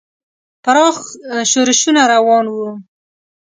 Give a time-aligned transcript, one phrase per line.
[0.63, 0.95] پراخ
[1.49, 2.69] ښورښونه روان وو.